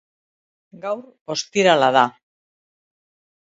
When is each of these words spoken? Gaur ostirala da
Gaur 0.85 1.03
ostirala 1.33 1.91
da 1.99 2.07